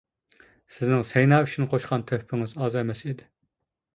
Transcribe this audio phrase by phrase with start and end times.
[0.77, 3.31] سىزنىڭ سەينا ئۈچۈن قوشقان تۆھپىڭىز ئاز ئەمەس ئىدى.